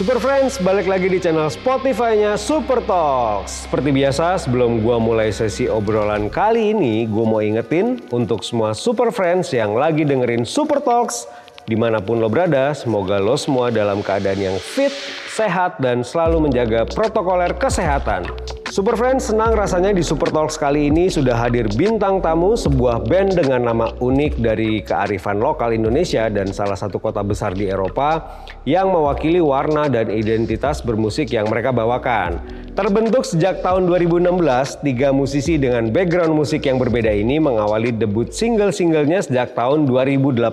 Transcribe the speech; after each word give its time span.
Super 0.00 0.16
Friends, 0.16 0.56
balik 0.64 0.88
lagi 0.88 1.12
di 1.12 1.20
channel 1.20 1.52
Spotify-nya 1.52 2.40
Super 2.40 2.80
Talks. 2.88 3.68
Seperti 3.68 3.92
biasa, 3.92 4.40
sebelum 4.40 4.80
gua 4.80 4.96
mulai 4.96 5.28
sesi 5.28 5.68
obrolan 5.68 6.32
kali 6.32 6.72
ini, 6.72 7.04
gua 7.04 7.28
mau 7.28 7.44
ingetin 7.44 8.00
untuk 8.08 8.40
semua 8.40 8.72
Super 8.72 9.12
Friends 9.12 9.52
yang 9.52 9.76
lagi 9.76 10.08
dengerin 10.08 10.48
Super 10.48 10.80
Talks, 10.80 11.28
di 11.68 11.76
mana 11.76 12.00
pun 12.00 12.16
lo 12.16 12.32
berada, 12.32 12.72
semoga 12.72 13.20
lo 13.20 13.36
semua 13.36 13.68
dalam 13.68 14.00
keadaan 14.00 14.40
yang 14.40 14.56
fit, 14.56 14.88
sehat, 15.36 15.76
dan 15.84 16.00
selalu 16.00 16.48
menjaga 16.48 16.88
protokoler 16.88 17.52
kesehatan. 17.60 18.24
Super 18.70 18.94
Friends 18.94 19.26
senang 19.26 19.58
rasanya 19.58 19.90
di 19.90 19.98
Super 19.98 20.30
Talks 20.30 20.54
kali 20.54 20.94
ini 20.94 21.10
sudah 21.10 21.34
hadir 21.34 21.66
bintang 21.74 22.22
tamu 22.22 22.54
sebuah 22.54 23.02
band 23.02 23.34
dengan 23.34 23.66
nama 23.66 23.90
unik 23.98 24.38
dari 24.38 24.78
kearifan 24.86 25.42
lokal 25.42 25.74
Indonesia 25.74 26.30
dan 26.30 26.54
salah 26.54 26.78
satu 26.78 27.02
kota 27.02 27.18
besar 27.26 27.50
di 27.50 27.66
Eropa 27.66 28.38
yang 28.62 28.94
mewakili 28.94 29.42
warna 29.42 29.90
dan 29.90 30.06
identitas 30.06 30.86
bermusik 30.86 31.34
yang 31.34 31.50
mereka 31.50 31.74
bawakan. 31.74 32.38
Terbentuk 32.78 33.26
sejak 33.26 33.58
tahun 33.58 33.90
2016, 33.90 34.38
tiga 34.86 35.10
musisi 35.10 35.58
dengan 35.58 35.90
background 35.90 36.30
musik 36.30 36.62
yang 36.62 36.78
berbeda 36.78 37.10
ini 37.10 37.42
mengawali 37.42 37.90
debut 37.90 38.30
single-singlenya 38.30 39.26
sejak 39.26 39.58
tahun 39.58 39.90
2018 39.90 40.46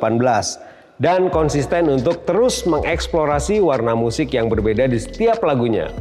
dan 0.98 1.30
konsisten 1.30 1.86
untuk 1.94 2.26
terus 2.26 2.66
mengeksplorasi 2.66 3.62
warna 3.62 3.94
musik 3.94 4.34
yang 4.34 4.50
berbeda 4.50 4.90
di 4.90 4.98
setiap 4.98 5.38
lagunya. 5.46 5.94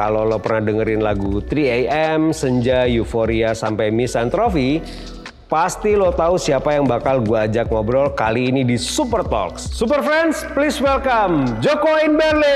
Kalau 0.00 0.24
lo 0.24 0.40
pernah 0.40 0.64
dengerin 0.64 1.04
lagu 1.04 1.44
3AM, 1.44 2.32
Senja, 2.32 2.88
Euphoria, 2.88 3.52
sampai 3.52 3.92
Misanthropy, 3.92 4.80
pasti 5.44 5.92
lo 5.92 6.08
tahu 6.08 6.40
siapa 6.40 6.72
yang 6.72 6.88
bakal 6.88 7.20
gue 7.20 7.36
ajak 7.36 7.68
ngobrol 7.68 8.16
kali 8.16 8.48
ini 8.48 8.64
di 8.64 8.80
Super 8.80 9.20
Talks. 9.28 9.68
Super 9.76 10.00
Friends, 10.00 10.48
please 10.56 10.80
welcome 10.80 11.44
Joko 11.60 12.00
in 12.00 12.16
Berlin. 12.16 12.48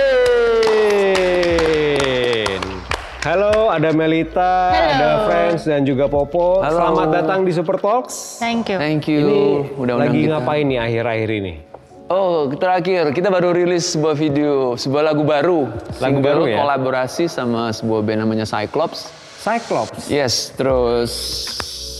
Halo, 3.20 3.68
ada 3.68 3.92
Melita, 3.92 4.72
Halo. 4.72 4.88
ada 4.96 5.28
Friends 5.28 5.68
dan 5.68 5.84
juga 5.84 6.08
Popo. 6.08 6.64
Halo. 6.64 6.80
Selamat 6.80 7.12
datang 7.12 7.44
di 7.44 7.52
Super 7.52 7.76
Talks. 7.76 8.40
Thank 8.40 8.72
you. 8.72 8.80
Thank 8.80 9.04
you. 9.04 9.20
Ini 9.20 9.84
udah 9.84 10.00
lagi 10.00 10.24
kita. 10.24 10.40
ngapain 10.40 10.64
nih 10.64 10.80
akhir-akhir 10.80 11.28
ini? 11.44 11.73
Oh, 12.12 12.52
terakhir 12.52 13.16
kita 13.16 13.32
baru 13.32 13.56
rilis 13.56 13.96
sebuah 13.96 14.12
video, 14.12 14.76
sebuah 14.76 15.08
lagu 15.08 15.24
baru. 15.24 15.72
Lagu 16.04 16.20
baru 16.20 16.44
ya? 16.44 16.60
Kolaborasi 16.60 17.32
sama 17.32 17.72
sebuah 17.72 18.04
band 18.04 18.28
namanya 18.28 18.44
Cyclops. 18.44 19.08
Cyclops. 19.40 20.12
Yes, 20.12 20.52
terus 20.52 21.12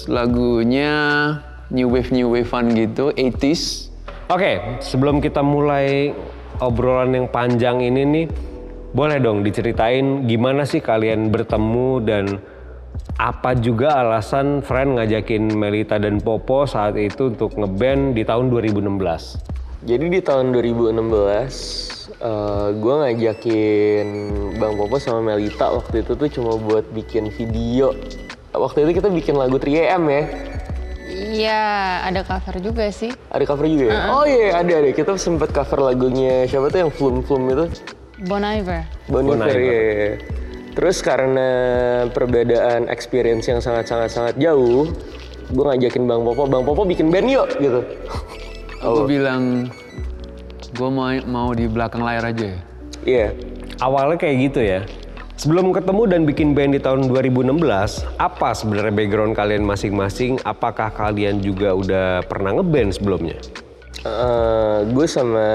lagunya 0.05 0.93
new 1.73 1.89
wave 1.89 2.13
new 2.13 2.29
wave 2.29 2.45
fun 2.45 2.77
gitu, 2.77 3.17
80s. 3.17 3.89
Oke, 4.29 4.77
sebelum 4.85 5.25
kita 5.25 5.41
mulai 5.41 6.13
obrolan 6.61 7.17
yang 7.17 7.27
panjang 7.33 7.81
ini 7.81 8.05
nih, 8.05 8.27
boleh 8.93 9.17
dong 9.25 9.41
diceritain 9.41 10.29
gimana 10.29 10.69
sih 10.69 10.85
kalian 10.85 11.33
bertemu 11.33 11.91
dan 12.05 12.25
apa 13.17 13.57
juga 13.57 14.05
alasan 14.05 14.61
friend 14.61 15.01
ngajakin 15.01 15.49
Melita 15.57 15.97
dan 15.97 16.21
Popo 16.21 16.69
saat 16.69 17.01
itu 17.01 17.33
untuk 17.33 17.57
ngeband 17.57 18.13
di 18.13 18.23
tahun 18.29 18.53
2016? 18.53 19.54
Jadi 19.85 20.09
di 20.09 20.21
tahun 20.25 20.57
2016, 20.57 20.97
eh 22.25 22.69
gue 22.73 22.95
ngajakin 23.05 24.07
Bang 24.57 24.81
Popo 24.81 24.97
sama 24.97 25.21
Melita 25.21 25.69
waktu 25.77 26.01
itu 26.01 26.17
tuh 26.17 26.29
cuma 26.33 26.57
buat 26.57 26.89
bikin 26.97 27.29
video. 27.29 27.93
Waktu 28.57 28.89
itu 28.89 29.05
kita 29.05 29.13
bikin 29.13 29.37
lagu 29.37 29.61
3AM 29.61 30.09
ya. 30.09 30.25
Iya, 31.05 31.65
ada 32.09 32.25
cover 32.25 32.65
juga 32.65 32.89
sih. 32.89 33.13
Ada 33.29 33.45
cover 33.45 33.69
juga 33.69 33.93
ya? 33.93 34.01
Oh 34.09 34.25
iya 34.25 34.57
ada 34.57 34.73
ada. 34.73 34.89
Kita 34.89 35.21
sempet 35.21 35.53
cover 35.53 35.93
lagunya 35.93 36.49
siapa 36.49 36.73
tuh 36.73 36.89
yang 36.89 36.93
Flum 36.95 37.21
Flum 37.21 37.45
itu? 37.53 37.69
Bon 38.25 38.41
Iver. 38.41 38.89
Bon 39.13 39.21
Bon 39.21 39.37
Iver, 39.37 39.53
Iver. 39.53 39.61
iya, 39.61 39.81
iya. 39.85 40.13
Terus 40.73 41.05
karena 41.05 41.49
perbedaan 42.09 42.89
experience 42.89 43.53
yang 43.53 43.61
sangat-sangat-sangat 43.61 44.41
jauh, 44.41 44.89
gue 45.53 45.65
ngajakin 45.69 46.09
Bang 46.09 46.25
Popo, 46.25 46.49
Bang 46.49 46.65
Popo 46.65 46.89
bikin 46.89 47.13
band 47.13 47.29
yuk 47.29 47.53
gitu. 47.61 47.85
Aku 48.85 49.09
bilang 49.09 49.73
gue 50.77 50.91
mau 50.93 51.09
mau 51.25 51.57
di 51.57 51.65
belakang 51.65 52.05
layar 52.05 52.29
aja 52.29 52.53
ya. 52.53 52.61
Iya. 53.09 53.29
Awalnya 53.81 54.21
kayak 54.21 54.37
gitu 54.53 54.61
ya. 54.61 54.85
Sebelum 55.41 55.73
ketemu 55.73 56.03
dan 56.05 56.21
bikin 56.29 56.53
band 56.53 56.77
di 56.77 56.81
tahun 56.85 57.09
2016, 57.09 57.65
apa 58.21 58.49
sebenarnya 58.53 58.93
background 58.93 59.33
kalian 59.33 59.65
masing-masing? 59.65 60.37
Apakah 60.45 60.93
kalian 60.93 61.41
juga 61.41 61.73
udah 61.73 62.23
pernah 62.29 62.61
ngeband 62.61 62.95
sebelumnya? 62.95 63.41
Eh, 64.05 64.79
gue 64.93 65.07
sama 65.09 65.49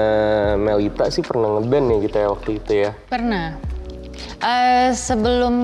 Melita 0.58 1.06
sih 1.06 1.22
pernah 1.22 1.54
ngeband 1.58 1.86
ya 1.86 1.98
kita 2.02 2.16
ya 2.18 2.28
waktu 2.34 2.50
itu 2.58 2.72
ya. 2.82 2.90
Pernah. 3.06 3.56
Eh, 4.42 4.90
sebelum 4.90 5.54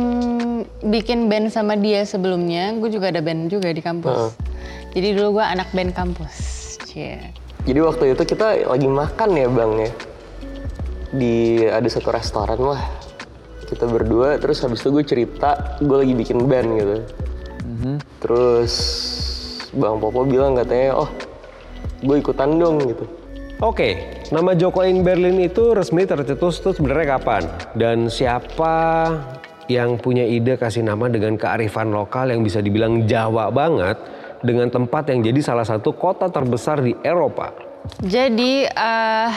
bikin 0.86 1.26
band 1.26 1.50
sama 1.50 1.74
dia 1.74 2.06
sebelumnya, 2.06 2.78
gue 2.78 2.88
juga 2.94 3.10
ada 3.10 3.18
band 3.18 3.50
juga 3.50 3.74
di 3.74 3.82
kampus. 3.82 4.38
Jadi 4.94 5.18
dulu 5.18 5.42
gue 5.42 5.44
anak 5.44 5.66
band 5.74 5.92
kampus. 5.92 6.34
Cie. 6.86 7.45
Jadi 7.66 7.78
waktu 7.82 8.14
itu 8.14 8.22
kita 8.22 8.70
lagi 8.70 8.86
makan 8.86 9.30
ya 9.34 9.48
bang 9.50 9.72
ya. 9.82 9.90
Di 11.10 11.34
ada 11.66 11.88
satu 11.90 12.14
restoran 12.14 12.62
lah. 12.62 12.82
Kita 13.66 13.90
berdua 13.90 14.38
terus 14.38 14.62
habis 14.62 14.78
itu 14.86 14.94
gue 14.94 15.02
cerita 15.02 15.76
gue 15.82 15.96
lagi 15.98 16.14
bikin 16.14 16.46
band 16.46 16.68
gitu. 16.78 16.96
Terus 18.22 18.74
Bang 19.74 19.98
Popo 19.98 20.22
bilang 20.22 20.54
katanya 20.54 20.94
oh 21.02 21.10
gue 22.06 22.16
ikutan 22.22 22.54
dong 22.54 22.78
gitu. 22.86 23.04
Oke, 23.58 24.20
nama 24.30 24.52
Joko 24.52 24.84
in 24.84 25.00
Berlin 25.00 25.40
itu 25.40 25.72
resmi 25.72 26.04
tercetus 26.04 26.60
tuh 26.60 26.76
sebenarnya 26.76 27.16
kapan? 27.16 27.42
Dan 27.72 28.06
siapa 28.12 29.08
yang 29.66 29.98
punya 29.98 30.22
ide 30.22 30.54
kasih 30.60 30.84
nama 30.84 31.08
dengan 31.08 31.34
kearifan 31.34 31.90
lokal 31.90 32.30
yang 32.30 32.44
bisa 32.44 32.60
dibilang 32.62 33.08
Jawa 33.08 33.50
banget 33.50 33.98
dengan 34.42 34.68
tempat 34.68 35.08
yang 35.12 35.22
jadi 35.24 35.40
salah 35.40 35.64
satu 35.64 35.94
kota 35.94 36.28
terbesar 36.28 36.82
di 36.82 36.92
Eropa? 37.00 37.54
Jadi 38.02 38.66
eh, 38.66 39.30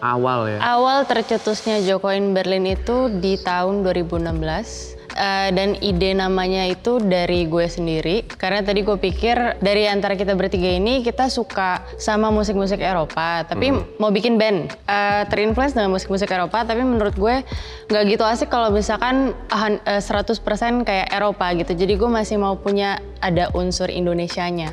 Awal 0.00 0.56
ya. 0.56 0.58
awal 0.76 1.08
tercetusnya 1.08 1.80
Joko 1.80 2.12
in 2.12 2.36
Berlin 2.36 2.68
itu 2.68 3.08
di 3.08 3.40
tahun 3.40 3.80
2016. 3.80 4.95
Eh, 5.16 5.50
dan 5.56 5.80
ide 5.80 6.12
namanya 6.12 6.68
itu 6.68 7.00
dari 7.00 7.48
gue 7.48 7.64
sendiri. 7.64 8.28
Karena 8.28 8.60
tadi 8.60 8.84
gue 8.84 9.00
pikir 9.00 9.56
dari 9.64 9.88
antara 9.88 10.12
kita 10.12 10.36
bertiga 10.36 10.68
ini 10.68 11.00
kita 11.00 11.32
suka 11.32 11.88
sama 11.96 12.28
musik-musik 12.28 12.84
Eropa 12.84 13.48
tapi 13.48 13.72
mau 13.96 14.12
bikin 14.12 14.36
band. 14.36 14.76
Eh, 14.84 15.22
terinfluence 15.32 15.72
dengan 15.72 15.96
musik-musik 15.96 16.28
Eropa 16.28 16.68
tapi 16.68 16.84
menurut 16.84 17.16
gue 17.16 17.40
nggak 17.88 18.02
gitu 18.12 18.24
asik 18.28 18.52
kalau 18.52 18.68
misalkan 18.68 19.32
ahan- 19.48 19.80
eh, 19.88 20.04
100% 20.04 20.84
kayak 20.84 21.08
Eropa 21.08 21.48
gitu. 21.56 21.72
Jadi 21.72 21.96
gue 21.96 22.10
masih 22.12 22.36
mau 22.36 22.60
punya 22.60 23.00
ada 23.24 23.48
unsur 23.56 23.88
Indonesianya. 23.88 24.68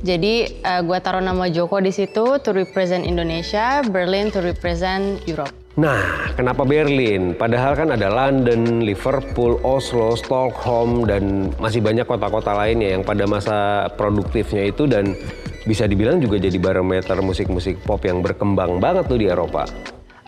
Jadi 0.00 0.64
eh, 0.64 0.80
gue 0.80 0.98
taruh 1.04 1.20
nama 1.20 1.52
Joko 1.52 1.76
di 1.84 1.92
situ 1.92 2.40
to 2.40 2.50
represent 2.56 3.04
Indonesia 3.04 3.84
Berlin 3.84 4.32
to 4.32 4.40
represent 4.40 5.20
Europe 5.28 5.61
Nah, 5.72 6.28
kenapa 6.36 6.68
Berlin? 6.68 7.32
Padahal 7.32 7.72
kan 7.72 7.88
ada 7.96 8.12
London, 8.12 8.84
Liverpool, 8.84 9.56
Oslo, 9.64 10.12
Stockholm, 10.12 11.08
dan 11.08 11.48
masih 11.56 11.80
banyak 11.80 12.04
kota-kota 12.04 12.52
lainnya 12.52 12.92
yang 12.92 13.00
pada 13.00 13.24
masa 13.24 13.88
produktifnya 13.96 14.68
itu 14.68 14.84
dan 14.84 15.16
bisa 15.64 15.88
dibilang 15.88 16.20
juga 16.20 16.36
jadi 16.36 16.60
barometer 16.60 17.16
musik-musik 17.24 17.80
pop 17.88 18.04
yang 18.04 18.20
berkembang 18.20 18.84
banget 18.84 19.08
tuh 19.08 19.16
di 19.16 19.32
Eropa. 19.32 19.64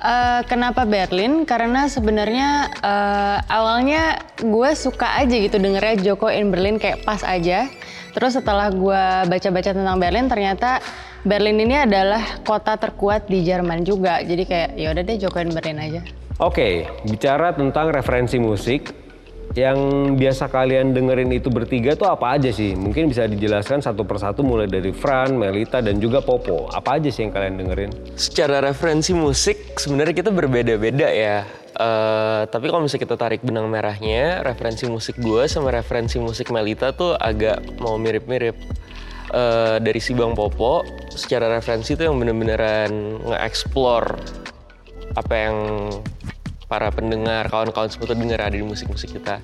Eh, 0.01 0.41
kenapa 0.49 0.89
Berlin? 0.89 1.45
Karena 1.45 1.93
sebenarnya 1.93 2.73
eh, 2.81 3.39
awalnya 3.45 4.25
gue 4.41 4.71
suka 4.73 5.21
aja 5.21 5.37
gitu 5.37 5.61
dengernya 5.61 6.01
Joko 6.01 6.33
in 6.33 6.49
Berlin 6.49 6.81
kayak 6.81 7.05
pas 7.05 7.21
aja. 7.21 7.69
Terus 8.17 8.41
setelah 8.41 8.73
gue 8.73 9.05
baca-baca 9.29 9.77
tentang 9.77 10.01
Berlin, 10.01 10.25
ternyata 10.25 10.81
Berlin 11.25 11.57
ini 11.57 11.73
adalah 11.73 12.45
kota 12.45 12.77
terkuat 12.77 13.33
di 13.33 13.41
Jerman 13.41 13.81
juga. 13.81 14.21
Jadi 14.21 14.45
kayak 14.45 14.71
ya 14.77 14.93
udah 14.93 15.03
deh 15.09 15.17
Joko 15.17 15.41
in 15.41 15.57
Berlin 15.57 15.81
aja. 15.81 16.01
Oke, 16.37 16.85
bicara 17.09 17.57
tentang 17.57 17.89
referensi 17.89 18.37
musik, 18.37 18.93
yang 19.57 19.79
biasa 20.21 20.53
kalian 20.53 20.93
dengerin 20.93 21.33
itu 21.33 21.49
bertiga 21.49 21.97
tuh 21.97 22.13
apa 22.13 22.37
aja 22.37 22.53
sih? 22.53 22.77
Mungkin 22.77 23.09
bisa 23.09 23.25
dijelaskan 23.25 23.81
satu 23.81 24.05
persatu 24.05 24.45
mulai 24.45 24.69
dari 24.69 24.93
Fran, 24.93 25.41
Melita, 25.41 25.81
dan 25.81 25.97
juga 25.97 26.21
Popo. 26.21 26.69
Apa 26.69 27.01
aja 27.01 27.09
sih 27.09 27.25
yang 27.25 27.33
kalian 27.33 27.57
dengerin? 27.57 27.91
Secara 28.21 28.61
referensi 28.61 29.17
musik 29.17 29.81
sebenarnya 29.81 30.13
kita 30.13 30.29
berbeda-beda 30.29 31.09
ya. 31.09 31.49
Eh, 31.75 32.43
tapi 32.53 32.69
kalau 32.69 32.85
misalnya 32.85 33.03
kita 33.09 33.17
tarik 33.17 33.41
benang 33.41 33.73
merahnya, 33.73 34.45
referensi 34.45 34.85
musik 34.91 35.17
gue 35.17 35.49
sama 35.49 35.73
referensi 35.73 36.21
musik 36.21 36.53
Melita 36.53 36.93
tuh 36.93 37.17
agak 37.17 37.81
mau 37.81 37.97
mirip-mirip. 37.97 38.61
Eh, 39.35 39.77
dari 39.83 39.99
si 39.99 40.15
Bang 40.15 40.39
Popo, 40.39 40.87
secara 41.11 41.51
referensi 41.51 41.99
tuh 41.99 42.07
yang 42.07 42.23
bener-beneran 42.23 43.19
nge-explore 43.19 44.15
apa 45.19 45.35
yang 45.35 45.57
para 46.71 46.87
pendengar, 46.95 47.51
kawan-kawan 47.51 47.91
semua 47.91 48.15
tuh 48.15 48.15
denger 48.15 48.39
ada 48.39 48.55
di 48.55 48.63
musik-musik 48.63 49.11
kita. 49.11 49.43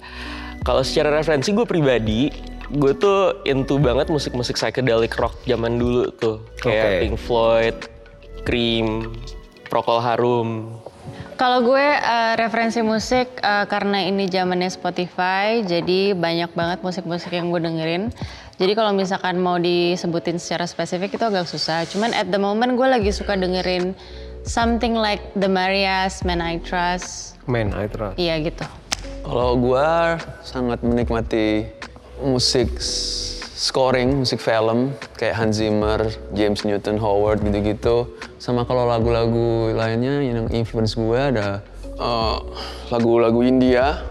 Kalau 0.62 0.87
secara 0.87 1.10
referensi 1.10 1.50
gue 1.50 1.66
pribadi, 1.66 2.31
gue 2.70 2.92
tuh 2.94 3.42
into 3.50 3.82
banget 3.82 4.14
musik-musik 4.14 4.54
psychedelic 4.54 5.10
rock 5.19 5.34
zaman 5.42 5.82
dulu 5.82 6.06
tuh. 6.22 6.38
Kayak 6.62 6.87
Oke. 6.87 6.98
Pink 7.02 7.16
Floyd, 7.19 7.78
Cream, 8.46 8.87
Procol 9.66 9.98
Harum. 9.98 10.70
Kalau 11.34 11.66
gue 11.66 11.82
eh, 11.82 12.34
referensi 12.38 12.78
musik 12.78 13.42
eh, 13.42 13.66
karena 13.66 14.06
ini 14.06 14.31
zamannya 14.31 14.70
Spotify, 14.70 15.66
jadi 15.66 16.14
banyak 16.14 16.54
banget 16.54 16.78
musik-musik 16.87 17.34
yang 17.34 17.50
gue 17.50 17.58
dengerin. 17.58 18.14
Jadi 18.61 18.77
kalau 18.77 18.93
misalkan 18.93 19.41
mau 19.41 19.57
disebutin 19.57 20.37
secara 20.37 20.69
spesifik 20.69 21.17
itu 21.17 21.25
agak 21.25 21.49
susah. 21.49 21.89
Cuman 21.89 22.12
at 22.12 22.29
the 22.29 22.37
moment 22.37 22.77
gue 22.77 22.85
lagi 22.85 23.09
suka 23.09 23.33
dengerin 23.33 23.97
something 24.45 24.93
like 24.93 25.25
The 25.33 25.49
Marias, 25.49 26.21
Man 26.29 26.45
I 26.45 26.61
Trust. 26.61 27.41
Man, 27.49 27.73
I 27.73 27.89
trust. 27.89 28.21
Iya 28.21 28.37
gitu. 28.45 28.69
Kalau 29.25 29.57
gua 29.57 30.21
sangat 30.45 30.85
menikmati 30.85 31.69
musik 32.21 32.69
scoring, 33.57 34.25
musik 34.25 34.41
film 34.41 34.93
kayak 35.17 35.41
Hans 35.41 35.57
Zimmer, 35.57 36.12
James 36.37 36.61
Newton 36.69 37.01
Howard 37.01 37.41
gitu-gitu. 37.41 38.12
Sama 38.37 38.69
kalau 38.69 38.85
lagu-lagu 38.85 39.73
lainnya 39.73 40.21
yang 40.21 40.49
influence 40.53 40.97
gue 40.97 41.17
ada 41.17 41.65
eh, 41.97 42.37
lagu-lagu 42.93 43.41
India 43.41 44.05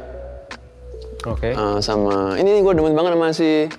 Oke. 1.26 1.54
eh, 1.54 1.78
sama 1.82 2.38
ini 2.38 2.62
gue 2.62 2.74
demen 2.74 2.94
banget 2.98 3.14
sama 3.18 3.30
si 3.34 3.70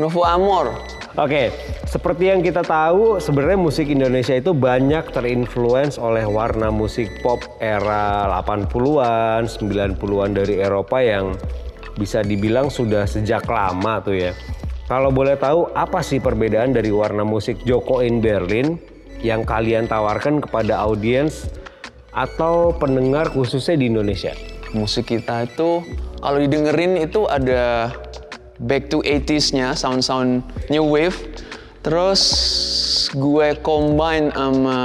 Novo 0.00 0.24
Amor. 0.24 0.72
Oke, 1.20 1.52
seperti 1.84 2.32
yang 2.32 2.40
kita 2.40 2.64
tahu, 2.64 3.20
sebenarnya 3.20 3.60
musik 3.60 3.92
Indonesia 3.92 4.32
itu 4.32 4.56
banyak 4.56 5.12
terinfluence 5.12 6.00
oleh 6.00 6.24
warna 6.24 6.72
musik 6.72 7.20
pop 7.20 7.44
era 7.60 8.24
80-an, 8.40 9.44
90-an 9.44 10.30
dari 10.32 10.56
Eropa 10.64 11.04
yang 11.04 11.36
bisa 12.00 12.24
dibilang 12.24 12.72
sudah 12.72 13.04
sejak 13.04 13.44
lama 13.44 14.00
tuh 14.00 14.16
ya. 14.16 14.32
Kalau 14.88 15.12
boleh 15.12 15.36
tahu, 15.36 15.68
apa 15.76 16.00
sih 16.00 16.16
perbedaan 16.16 16.72
dari 16.72 16.88
warna 16.88 17.28
musik 17.28 17.60
Joko 17.68 18.00
in 18.00 18.24
Berlin 18.24 18.80
yang 19.20 19.44
kalian 19.44 19.84
tawarkan 19.84 20.40
kepada 20.40 20.80
audiens 20.80 21.52
atau 22.16 22.72
pendengar 22.72 23.28
khususnya 23.28 23.76
di 23.76 23.92
Indonesia? 23.92 24.32
musik 24.72 25.12
kita 25.12 25.46
itu 25.46 25.84
kalau 26.18 26.38
didengerin 26.40 26.96
itu 26.96 27.28
ada 27.28 27.92
back 28.60 28.92
to 28.92 29.00
80s-nya, 29.00 29.72
sound-sound 29.72 30.44
new 30.68 30.84
wave. 30.84 31.16
Terus 31.82 32.22
gue 33.10 33.58
combine 33.64 34.30
sama 34.34 34.78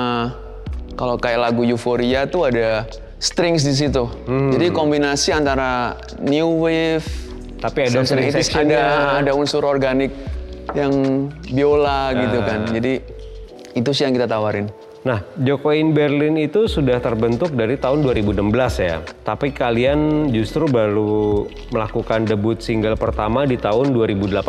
kalau 0.97 1.19
kayak 1.19 1.51
lagu 1.51 1.61
Euphoria 1.61 2.25
tuh 2.25 2.49
ada 2.49 2.89
strings 3.21 3.61
di 3.61 3.73
situ. 3.73 4.09
Jadi 4.25 4.73
kombinasi 4.73 5.33
antara 5.33 5.93
new 6.21 6.65
wave 6.65 7.05
Tapi 7.57 7.89
ada 7.89 8.01
sound 8.01 8.07
string 8.09 8.29
80s, 8.29 8.37
sectionnya. 8.37 8.77
ada 8.77 9.25
ada 9.25 9.31
unsur 9.33 9.65
organik 9.65 10.13
yang 10.77 10.93
biola 11.49 12.13
gitu 12.13 12.39
kan. 12.45 12.59
Jadi 12.69 12.93
itu 13.77 13.89
sih 13.93 14.05
yang 14.05 14.13
kita 14.13 14.29
tawarin. 14.29 14.69
Nah, 15.07 15.23
Joko 15.39 15.71
in 15.71 15.95
Berlin 15.95 16.35
itu 16.35 16.67
sudah 16.67 16.99
terbentuk 16.99 17.55
dari 17.55 17.79
tahun 17.79 18.03
2016 18.03 18.43
ya. 18.83 18.99
Tapi 19.23 19.55
kalian 19.55 20.27
justru 20.35 20.67
baru 20.67 21.47
melakukan 21.71 22.27
debut 22.27 22.59
single 22.59 22.99
pertama 22.99 23.47
di 23.47 23.55
tahun 23.55 23.95
2018. 23.95 24.43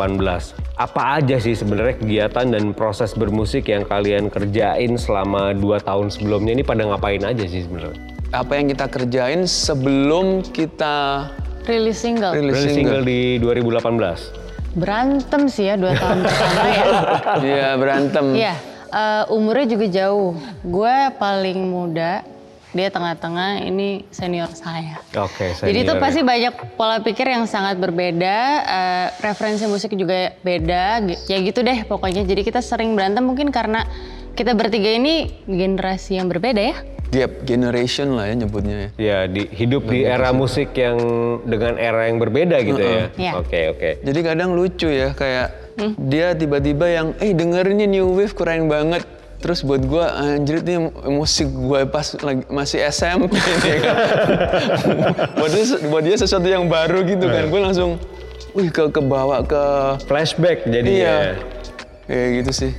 Apa 0.75 1.23
aja 1.23 1.39
sih 1.39 1.55
sebenarnya 1.55 1.95
kegiatan 2.03 2.51
dan 2.51 2.75
proses 2.75 3.15
bermusik 3.15 3.71
yang 3.71 3.87
kalian 3.87 4.27
kerjain 4.27 4.99
selama 4.99 5.55
dua 5.55 5.79
tahun 5.79 6.11
sebelumnya 6.11 6.59
ini 6.59 6.63
pada 6.67 6.83
ngapain 6.91 7.23
aja 7.23 7.47
sih 7.47 7.63
sebenarnya? 7.63 7.95
Apa 8.35 8.59
yang 8.59 8.67
kita 8.67 8.91
kerjain 8.91 9.47
sebelum 9.47 10.43
kita 10.43 11.31
Rilis 11.63 12.03
single. 12.03 12.35
rilis 12.35 12.51
Rilis 12.59 12.75
single? 12.75 12.99
single 12.99 13.07
di 13.07 13.39
2018. 13.39 14.75
Berantem 14.75 15.47
sih 15.47 15.71
ya 15.71 15.79
dua 15.79 15.95
tahun 15.95 16.19
pertama 16.27 16.63
ya. 16.67 16.83
Iya 17.47 17.69
berantem. 17.79 18.25
Iya, 18.35 18.53
eh, 18.89 19.25
umurnya 19.33 19.67
juga 19.69 19.85
jauh. 19.87 20.33
Gue 20.65 20.95
paling 21.15 21.57
muda, 21.57 22.21
dia 22.69 22.87
tengah-tengah, 22.93 23.65
ini 23.65 24.05
senior 24.13 24.53
saya. 24.53 25.01
Oke, 25.17 25.57
Jadi 25.57 25.85
itu 25.85 25.93
senior 25.93 26.03
pasti 26.03 26.21
ya. 26.21 26.27
banyak 26.27 26.53
pola 26.77 26.97
pikir 27.01 27.25
yang 27.25 27.49
sangat 27.49 27.81
berbeda, 27.81 28.37
eh, 28.61 29.07
referensi 29.25 29.65
musik 29.65 29.93
juga 29.97 30.37
beda, 30.45 31.01
ya 31.25 31.37
gitu 31.41 31.65
deh 31.65 31.85
pokoknya. 31.89 32.25
Jadi 32.25 32.41
kita 32.45 32.61
sering 32.61 32.93
berantem 32.93 33.25
mungkin 33.25 33.49
karena 33.49 33.89
kita 34.37 34.53
bertiga 34.53 34.93
ini 34.93 35.43
generasi 35.49 36.21
yang 36.21 36.29
berbeda 36.29 36.61
ya. 36.61 36.77
Gap 37.09 37.41
generation 37.41 38.13
lah 38.13 38.29
ya 38.29 38.37
nyebutnya 38.37 38.75
ya. 38.77 38.89
Ya, 39.01 39.17
di, 39.25 39.49
hidup 39.49 39.89
di 39.89 40.05
era 40.05 40.29
musik 40.29 40.77
yang 40.77 41.01
dengan 41.41 41.73
era 41.81 42.05
yang 42.05 42.21
berbeda 42.21 42.61
gitu 42.61 42.77
ya. 42.77 43.09
Iya. 43.17 43.31
Oke, 43.41 43.73
oke. 43.73 43.89
Jadi 44.05 44.19
kadang 44.21 44.53
lucu 44.53 44.85
ya 44.85 45.17
kayak 45.17 45.68
dia 45.97 46.35
tiba-tiba 46.35 46.85
yang 46.87 47.07
eh 47.23 47.31
dengerin 47.31 47.79
nih 47.83 47.89
new 47.99 48.13
wave 48.15 48.35
keren 48.35 48.67
banget. 48.67 49.03
Terus 49.39 49.63
buat 49.63 49.79
gua 49.87 50.19
anjir 50.19 50.59
ini 50.59 50.91
musik 51.07 51.47
gua 51.47 51.87
pas 51.87 52.11
lagi 52.19 52.43
masih 52.51 52.83
SMP 52.91 53.39
kan. 53.39 53.95
buat, 55.39 55.51
dia, 55.55 55.63
buat 55.87 56.03
dia 56.03 56.15
sesuatu 56.19 56.43
yang 56.43 56.67
baru 56.67 57.07
gitu 57.07 57.23
kan. 57.23 57.47
Gue 57.47 57.61
langsung 57.63 57.95
wih 58.51 58.67
ke 58.67 58.91
kebawa 58.91 59.39
ke 59.47 59.63
Flashback 60.11 60.67
jadi 60.67 60.91
iya. 60.91 61.07
ya. 61.07 61.17
Kayak 62.11 62.29
gitu 62.43 62.51
sih. 62.51 62.71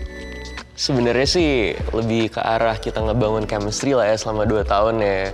Sebenarnya 0.77 1.29
sih 1.29 1.51
lebih 1.97 2.37
ke 2.37 2.41
arah 2.45 2.77
kita 2.77 3.01
ngebangun 3.01 3.49
chemistry 3.49 3.97
lah 3.97 4.09
ya 4.09 4.17
selama 4.21 4.45
dua 4.45 4.61
tahun 4.61 5.01
ya. 5.01 5.33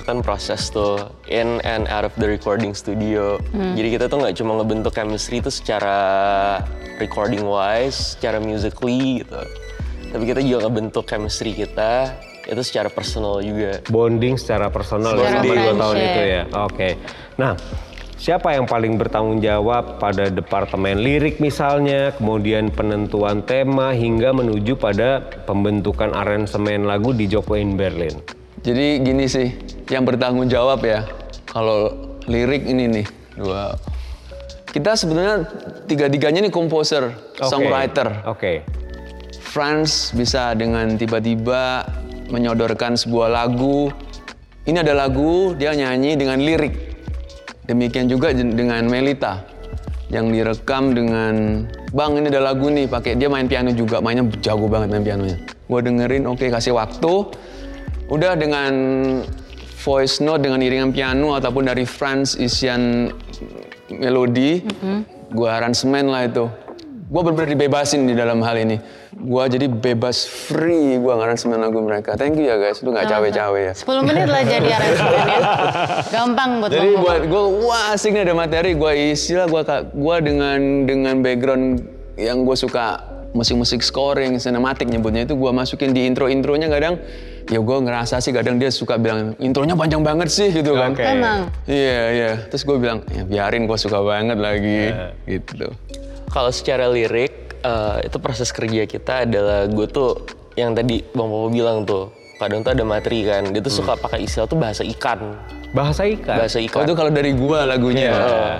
Itu 0.00 0.08
kan 0.08 0.24
proses 0.24 0.72
tuh 0.72 1.12
in 1.28 1.60
and 1.60 1.84
out 1.92 2.08
of 2.08 2.16
the 2.16 2.24
recording 2.24 2.72
studio. 2.72 3.36
Jadi 3.52 4.00
kita 4.00 4.08
tuh 4.08 4.24
nggak 4.24 4.32
cuma 4.40 4.56
ngebentuk 4.56 4.96
chemistry 4.96 5.44
itu 5.44 5.52
secara 5.52 6.00
recording 6.96 7.44
wise, 7.44 8.16
secara 8.16 8.40
musically 8.40 9.20
gitu. 9.20 9.44
Tapi 10.08 10.24
kita 10.24 10.40
juga 10.40 10.64
ngebentuk 10.64 11.04
chemistry 11.04 11.52
kita 11.52 12.16
itu 12.48 12.64
secara 12.64 12.88
personal 12.88 13.44
juga. 13.44 13.84
bonding 13.92 14.40
secara 14.40 14.72
personal 14.72 15.20
ya 15.20 15.36
Secara 15.36 15.44
selama 15.44 15.52
dua 15.52 15.72
tahun 15.76 15.96
itu 16.00 16.22
ya. 16.24 16.42
Oke. 16.64 16.88
Nah, 17.36 17.52
siapa 18.16 18.48
yang 18.56 18.64
paling 18.64 18.96
bertanggung 18.96 19.44
jawab 19.44 20.00
pada 20.00 20.32
departemen 20.32 20.96
lirik 20.96 21.44
misalnya, 21.44 22.16
kemudian 22.16 22.72
penentuan 22.72 23.44
tema 23.44 23.92
hingga 23.92 24.32
menuju 24.32 24.80
pada 24.80 25.20
pembentukan 25.44 26.16
aransemen 26.16 26.88
lagu 26.88 27.12
di 27.12 27.28
Joko 27.28 27.52
in 27.52 27.76
Berlin? 27.76 28.39
Jadi 28.60 29.00
gini 29.00 29.24
sih, 29.24 29.48
yang 29.88 30.04
bertanggung 30.04 30.48
jawab 30.52 30.84
ya. 30.84 31.08
Kalau 31.48 32.12
lirik 32.28 32.68
ini 32.68 33.00
nih, 33.00 33.06
dua. 33.40 33.72
Kita 34.70 34.94
sebenarnya 34.94 35.48
tiga-tiganya 35.88 36.46
nih 36.46 36.52
komposer, 36.52 37.10
Oke. 37.40 37.48
songwriter. 37.48 38.22
Oke. 38.28 38.62
Franz 39.40 40.14
bisa 40.14 40.54
dengan 40.54 40.94
tiba-tiba 40.94 41.82
menyodorkan 42.30 42.94
sebuah 42.94 43.32
lagu. 43.32 43.90
Ini 44.62 44.86
ada 44.86 44.94
lagu, 44.94 45.56
dia 45.58 45.74
nyanyi 45.74 46.14
dengan 46.14 46.38
lirik. 46.38 46.74
Demikian 47.66 48.06
juga 48.06 48.30
dengan 48.30 48.86
Melita 48.86 49.42
yang 50.10 50.30
direkam 50.30 50.90
dengan 50.94 51.64
Bang 51.90 52.14
ini 52.14 52.30
ada 52.30 52.38
lagu 52.38 52.70
nih 52.70 52.86
pakai 52.86 53.18
dia 53.18 53.26
main 53.26 53.50
piano 53.50 53.74
juga 53.74 53.98
mainnya 53.98 54.22
jago 54.38 54.70
banget 54.70 54.94
main 54.94 55.02
pianonya. 55.02 55.38
Gua 55.66 55.82
dengerin 55.82 56.22
oke 56.26 56.46
kasih 56.46 56.78
waktu. 56.78 57.14
Udah 58.10 58.34
dengan 58.34 58.72
voice 59.86 60.18
note 60.18 60.42
dengan 60.42 60.58
iringan 60.58 60.90
piano 60.90 61.38
ataupun 61.38 61.70
dari 61.70 61.86
Franz 61.86 62.34
isian 62.34 63.06
melodi, 63.86 64.66
gua 65.30 65.62
aransemen 65.62 66.10
lah 66.10 66.26
itu. 66.26 66.50
Gua 67.10 67.26
benar-benar 67.26 67.50
dibebasin 67.54 68.06
di 68.06 68.14
dalam 68.14 68.42
hal 68.42 68.58
ini. 68.58 68.78
Gua 69.14 69.46
jadi 69.46 69.66
bebas 69.70 70.26
free 70.26 70.98
gua 70.98 71.22
ngaransemen 71.22 71.58
lagu 71.62 71.78
mereka. 71.82 72.18
Thank 72.18 72.38
you 72.38 72.50
ya 72.50 72.58
guys, 72.58 72.82
lu 72.82 72.90
nggak 72.90 73.06
cawe-cawe 73.10 73.60
ya. 73.70 73.74
10 73.78 74.06
menit 74.06 74.26
lah 74.26 74.42
jadi 74.42 74.68
aransemen 74.78 75.22
ya. 75.26 75.38
Gampang 76.10 76.50
buat 76.58 76.70
Jadi 76.74 76.90
buat 76.98 77.22
gue 77.30 77.44
wah 77.62 77.94
asik 77.94 78.10
nih 78.14 78.26
ada 78.26 78.34
materi 78.34 78.74
gue 78.74 78.90
isi 79.14 79.38
lah 79.38 79.46
gue 79.46 79.62
gua 79.94 80.16
dengan 80.18 80.86
dengan 80.86 81.22
background 81.22 81.82
yang 82.18 82.42
gue 82.42 82.58
suka 82.58 83.06
musik-musik 83.30 83.78
scoring, 83.82 84.42
sinematik 84.42 84.90
nyebutnya 84.90 85.22
itu 85.22 85.38
gue 85.38 85.50
masukin 85.54 85.94
di 85.94 86.06
intro-intronya 86.06 86.66
kadang 86.66 86.98
ya 87.50 87.58
gue 87.58 87.76
ngerasa 87.82 88.22
sih 88.22 88.30
kadang 88.30 88.62
dia 88.62 88.70
suka 88.70 88.94
bilang 88.94 89.34
intronya 89.42 89.74
panjang 89.74 90.06
banget 90.06 90.30
sih 90.30 90.54
gitu 90.54 90.78
kan. 90.78 90.94
Oke. 90.94 91.02
Emang. 91.02 91.50
Iya 91.66 92.02
iya. 92.14 92.30
Terus 92.46 92.62
gue 92.62 92.78
bilang 92.78 93.02
ya 93.10 93.26
biarin 93.26 93.66
gue 93.66 93.74
suka 93.74 93.98
banget 94.00 94.38
lagi 94.38 94.94
gitu. 95.26 95.66
Kalau 96.30 96.54
secara 96.54 96.86
lirik, 96.86 97.58
eh, 97.58 98.06
itu 98.06 98.16
proses 98.22 98.54
kerja 98.54 98.86
kita 98.86 99.26
adalah 99.26 99.66
gue 99.66 99.86
tuh 99.90 100.22
yang 100.54 100.78
tadi 100.78 101.02
Bang 101.10 101.26
Popo 101.26 101.50
bilang 101.50 101.82
tuh, 101.82 102.14
kadang 102.38 102.62
tuh 102.62 102.70
ada 102.70 102.86
materi 102.86 103.26
kan, 103.26 103.50
dia 103.50 103.58
tuh 103.58 103.74
suka 103.74 103.98
pakai 103.98 104.22
istilah 104.22 104.46
tuh 104.46 104.54
bahasa 104.54 104.86
ikan. 104.86 105.34
Bahasa 105.74 106.06
ikan. 106.06 106.38
Bahasa 106.38 106.58
Oh 106.58 106.66
ikan. 106.70 106.86
itu 106.86 106.94
kalau 106.94 107.10
dari 107.10 107.34
gue 107.34 107.58
lagunya. 107.66 108.10
Heeh. 108.14 108.56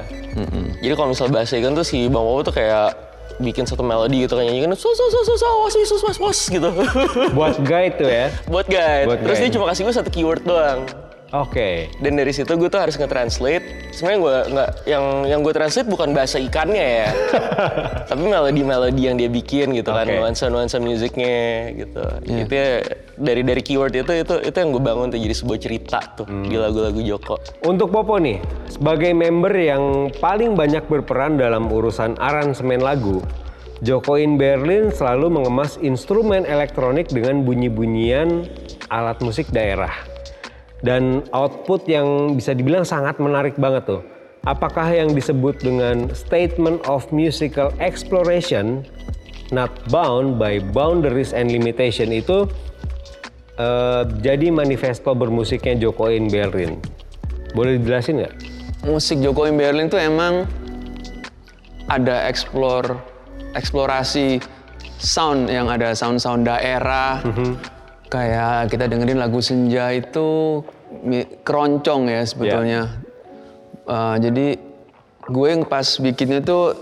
Jadi 0.83 0.95
kalau 0.99 1.15
misal 1.15 1.31
bahasa 1.31 1.55
ikan 1.63 1.79
tuh 1.79 1.87
si 1.87 2.11
Bang 2.11 2.27
Popo 2.27 2.51
tuh 2.51 2.55
kayak 2.59 3.10
bikin 3.41 3.65
satu 3.65 3.81
melodi 3.81 4.29
gitu 4.29 4.37
kan 4.37 4.45
nyanyikan 4.45 4.77
so 4.77 4.93
so 4.93 5.05
so 5.09 5.21
so 5.25 5.35
so 5.35 5.49
was 5.65 5.75
was 5.75 6.03
was 6.05 6.19
was 6.21 6.41
gitu. 6.53 6.69
Buat 7.33 7.57
guide 7.65 7.97
tuh 7.97 8.07
ya. 8.07 8.29
Buat 8.53 8.67
guide. 8.69 9.09
Terus 9.25 9.39
dia 9.41 9.51
cuma 9.57 9.67
kasih 9.73 9.83
gue 9.89 9.95
satu 9.97 10.11
keyword 10.13 10.45
doang. 10.45 10.85
Oke. 11.31 11.87
Dan 12.03 12.19
dari 12.19 12.35
situ 12.35 12.51
gue 12.59 12.67
tuh 12.67 12.83
harus 12.83 12.99
nge-translate. 12.99 13.95
Sebenarnya 13.95 14.19
gue 14.19 14.37
nggak 14.51 14.71
yang 14.91 15.05
yang 15.31 15.41
gue 15.47 15.55
translate 15.55 15.87
bukan 15.87 16.11
bahasa 16.11 16.43
ikannya 16.43 17.07
ya, 17.07 17.09
tapi 18.11 18.23
melodi-melodi 18.27 19.03
yang 19.07 19.17
dia 19.19 19.31
bikin 19.31 19.71
gitu 19.79 19.95
kan, 19.95 20.11
Oke. 20.11 20.19
nuansa-nuansa 20.19 20.83
musiknya 20.83 21.71
gitu. 21.75 22.03
Itu 22.27 22.51
ya, 22.55 22.83
dari 23.15 23.47
dari 23.47 23.63
keyword 23.63 23.95
itu 23.95 24.13
itu 24.27 24.35
itu 24.43 24.57
yang 24.59 24.71
gue 24.75 24.83
bangun 24.83 25.07
tuh 25.15 25.21
jadi 25.23 25.35
sebuah 25.35 25.59
cerita 25.63 25.99
tuh 26.19 26.27
di 26.27 26.59
lagu-lagu 26.59 26.99
Joko. 26.99 27.39
Untuk 27.63 27.95
Popo 27.95 28.19
nih, 28.19 28.43
sebagai 28.67 29.15
member 29.15 29.55
yang 29.55 30.11
paling 30.19 30.59
banyak 30.59 30.83
berperan 30.91 31.39
dalam 31.39 31.71
urusan 31.71 32.19
aransemen 32.19 32.83
lagu, 32.83 33.23
Joko 33.87 34.19
in 34.19 34.35
Berlin 34.35 34.91
selalu 34.91 35.31
mengemas 35.31 35.79
instrumen 35.79 36.43
elektronik 36.43 37.07
dengan 37.07 37.47
bunyi-bunyian 37.47 38.51
alat 38.91 39.23
musik 39.23 39.47
daerah. 39.55 40.10
Dan 40.81 41.29
output 41.37 41.85
yang 41.85 42.37
bisa 42.37 42.57
dibilang 42.57 42.89
sangat 42.89 43.21
menarik 43.21 43.57
banget 43.61 43.85
tuh. 43.85 44.03
Apakah 44.49 44.89
yang 44.89 45.13
disebut 45.13 45.61
dengan 45.61 46.09
statement 46.17 46.81
of 46.89 47.05
musical 47.13 47.69
exploration, 47.77 48.89
not 49.53 49.69
bound 49.93 50.41
by 50.41 50.57
boundaries 50.73 51.37
and 51.37 51.53
limitation 51.53 52.09
itu 52.09 52.49
eh, 53.61 54.03
jadi 54.25 54.49
manifesto 54.49 55.13
bermusiknya 55.13 55.77
Joko 55.77 56.09
in 56.09 56.33
Berlin? 56.33 56.81
Boleh 57.53 57.77
dijelasin 57.77 58.25
nggak? 58.25 58.35
musik 58.85 59.21
Joko 59.21 59.45
in 59.45 59.61
Berlin 59.61 59.93
tuh 59.93 60.01
emang 60.01 60.49
ada 61.91 62.25
explore 62.31 62.97
eksplorasi 63.53 64.41
sound 65.01 65.51
yang 65.51 65.67
ada 65.67 65.93
sound-sound 65.93 66.47
daerah. 66.47 67.21
Kayak 68.11 68.75
kita 68.75 68.91
dengerin 68.91 69.23
lagu 69.23 69.39
Senja 69.39 69.95
itu 69.95 70.61
keroncong 71.47 72.11
ya 72.11 72.27
sebetulnya. 72.27 72.99
Uh, 73.87 74.19
jadi 74.19 74.59
gue 75.31 75.47
yang 75.47 75.63
pas 75.63 75.87
bikinnya 76.03 76.43
tuh 76.43 76.75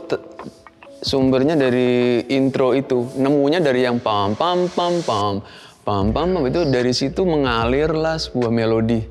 sumbernya 1.04 1.52
dari 1.52 2.24
intro 2.32 2.72
itu, 2.72 3.12
nemunya 3.20 3.60
dari 3.60 3.84
yang 3.84 4.00
pam 4.00 4.32
pam 4.32 4.72
pam 4.72 5.04
pam 5.04 5.44
pam 5.84 6.04
pam 6.10 6.32
pam 6.32 6.48
itu 6.48 6.64
dari 6.64 6.96
situ 6.96 7.28
mengalirlah 7.28 8.16
sebuah 8.16 8.48
melodi. 8.48 9.04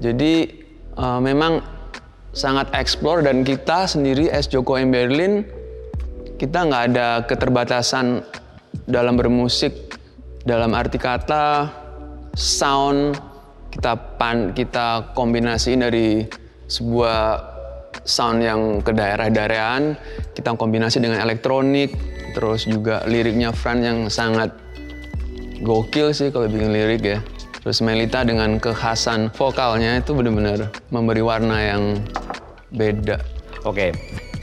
Jadi 0.00 0.48
uh, 0.96 1.20
memang 1.20 1.60
sangat 2.32 2.72
explore 2.72 3.20
dan 3.20 3.44
kita 3.44 3.84
sendiri 3.84 4.32
as 4.32 4.48
Joko 4.48 4.80
M 4.80 4.94
Berlin 4.94 5.44
kita 6.40 6.64
nggak 6.64 6.82
ada 6.94 7.08
keterbatasan 7.28 8.24
dalam 8.88 9.18
bermusik 9.18 9.89
dalam 10.44 10.72
arti 10.72 10.96
kata 10.96 11.68
sound 12.36 13.18
kita 13.70 13.94
pan 14.18 14.50
kita 14.56 15.14
kombinasiin 15.14 15.84
dari 15.84 16.24
sebuah 16.66 17.50
sound 18.06 18.42
yang 18.42 18.80
ke 18.80 18.94
daerah-daerahan 18.94 19.94
kita 20.34 20.54
kombinasi 20.56 21.02
dengan 21.02 21.22
elektronik 21.22 21.92
terus 22.32 22.66
juga 22.66 23.02
liriknya 23.06 23.50
Fran 23.50 23.82
yang 23.82 23.98
sangat 24.06 24.54
gokil 25.60 26.16
sih 26.16 26.32
kalau 26.32 26.48
bikin 26.48 26.72
lirik 26.72 27.02
ya. 27.04 27.18
Terus 27.60 27.84
Melita 27.84 28.24
dengan 28.24 28.56
kekhasan 28.56 29.28
vokalnya 29.36 30.00
itu 30.00 30.16
benar-benar 30.16 30.72
memberi 30.88 31.20
warna 31.20 31.60
yang 31.60 32.00
beda. 32.72 33.20
Oke, 33.68 33.92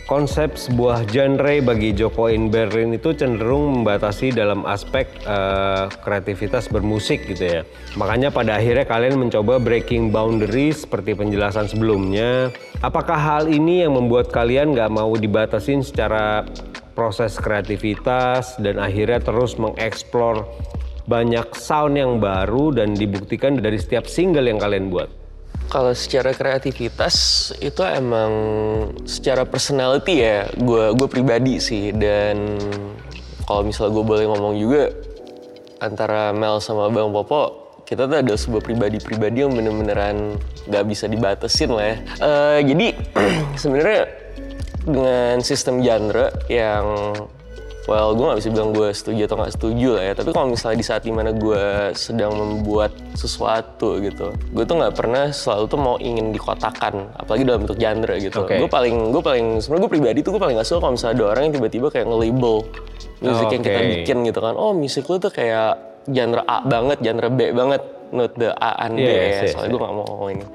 konsep 0.07 0.55
sebuah 0.55 1.03
genre 1.11 1.59
bagi 1.59 1.91
Joko 1.91 2.31
in 2.31 2.47
Berlin 2.47 2.95
itu 2.95 3.11
cenderung 3.11 3.83
membatasi 3.83 4.31
dalam 4.31 4.63
aspek 4.63 5.05
eh, 5.27 5.91
kreativitas 6.01 6.71
bermusik 6.71 7.27
gitu 7.27 7.43
ya. 7.43 7.61
Makanya 7.99 8.31
pada 8.31 8.55
akhirnya 8.55 8.87
kalian 8.87 9.19
mencoba 9.19 9.59
breaking 9.59 10.09
boundaries 10.15 10.87
seperti 10.87 11.13
penjelasan 11.13 11.67
sebelumnya. 11.67 12.49
Apakah 12.79 13.19
hal 13.19 13.43
ini 13.51 13.83
yang 13.83 13.99
membuat 13.99 14.31
kalian 14.31 14.71
nggak 14.71 14.89
mau 14.95 15.11
dibatasin 15.13 15.83
secara 15.83 16.47
proses 16.95 17.35
kreativitas 17.37 18.57
dan 18.63 18.79
akhirnya 18.79 19.21
terus 19.21 19.59
mengeksplor 19.59 20.47
banyak 21.05 21.51
sound 21.53 21.99
yang 21.99 22.17
baru 22.23 22.71
dan 22.71 22.95
dibuktikan 22.95 23.59
dari 23.59 23.75
setiap 23.75 24.07
single 24.07 24.47
yang 24.47 24.57
kalian 24.57 24.87
buat? 24.87 25.26
Kalau 25.67 25.91
secara 25.91 26.31
kreativitas 26.31 27.51
itu 27.59 27.83
emang 27.83 28.31
secara 29.03 29.43
personality 29.43 30.23
ya 30.23 30.47
gue 30.55 30.95
gue 30.95 31.07
pribadi 31.11 31.59
sih 31.59 31.91
dan 31.91 32.55
kalau 33.43 33.67
misalnya 33.67 33.91
gue 33.99 34.05
boleh 34.07 34.25
ngomong 34.31 34.55
juga 34.55 34.91
antara 35.83 36.31
Mel 36.31 36.63
sama 36.63 36.87
Bang 36.87 37.11
Popo 37.11 37.67
kita 37.87 38.03
tuh 38.03 38.19
ada 38.19 38.35
sebuah 38.35 38.63
pribadi-pribadi 38.67 39.47
yang 39.47 39.55
bener-beneran 39.55 40.35
nggak 40.67 40.85
bisa 40.91 41.07
dibatesin 41.07 41.71
lah 41.71 41.85
ya. 41.87 41.97
Eh, 42.19 42.59
jadi 42.67 42.87
sebenarnya 43.63 44.03
dengan 44.83 45.39
sistem 45.39 45.79
genre 45.79 46.27
yang 46.51 47.15
well 47.87 48.11
gue 48.11 48.25
nggak 48.27 48.39
bisa 48.43 48.49
bilang 48.51 48.71
gue 48.75 48.89
setuju 48.91 49.21
atau 49.31 49.35
nggak 49.39 49.53
setuju 49.55 49.89
lah 49.95 50.03
ya 50.03 50.13
tapi 50.13 50.29
kalau 50.35 50.47
misalnya 50.51 50.77
di 50.77 50.85
saat 50.85 51.01
di 51.07 51.13
mana 51.15 51.31
gue 51.31 51.63
sedang 51.95 52.35
membuat 52.35 52.91
sesuatu 53.15 53.97
gitu 54.03 54.35
gue 54.35 54.63
tuh 54.67 54.75
nggak 54.75 54.93
pernah 54.93 55.31
selalu 55.31 55.63
tuh 55.71 55.79
mau 55.79 55.95
ingin 55.97 56.35
dikotakan 56.35 57.15
apalagi 57.15 57.47
dalam 57.47 57.63
bentuk 57.63 57.79
genre 57.79 58.15
gitu. 58.19 58.43
Oke. 58.43 58.59
gue 58.59 58.69
paling 58.69 59.15
gue 59.15 59.23
paling 59.23 59.45
sebenarnya 59.63 59.83
gue 59.87 59.91
pribadi 59.95 60.19
tuh 60.19 60.31
gue 60.35 60.41
paling 60.43 60.55
nggak 60.59 60.67
suka 60.67 60.79
kalau 60.83 60.93
misalnya 60.99 61.15
ada 61.15 61.25
orang 61.31 61.41
yang 61.47 61.53
tiba-tiba 61.55 61.87
kayak 61.87 62.05
nge-label 62.11 62.55
musik 63.17 63.47
yang 63.49 63.63
kita 63.63 63.81
bikin 63.97 64.17
gitu 64.29 64.39
kan. 64.43 64.53
Oh 64.59 64.71
musik 64.75 65.07
lu 65.07 65.17
tuh 65.17 65.31
kayak 65.31 65.79
genre 66.11 66.43
A 66.43 66.61
banget 66.67 66.99
genre 67.01 67.29
B 67.31 67.55
banget 67.55 67.81
note 68.11 68.35
the 68.35 68.51
A 68.55 68.87
and 68.87 68.99
B 68.99 69.07
Yes, 69.07 69.51
ya. 69.51 69.55
soalnya 69.55 69.69
gue 69.75 69.81
nggak 69.81 69.95
mau 69.95 70.27
ini 70.27 70.45